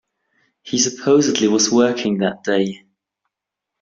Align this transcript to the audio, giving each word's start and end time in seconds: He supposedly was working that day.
He 0.63 0.79
supposedly 0.79 1.47
was 1.47 1.69
working 1.69 2.17
that 2.17 2.43
day. 2.43 2.85